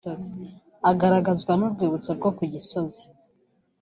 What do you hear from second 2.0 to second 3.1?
rwo ku Gisozi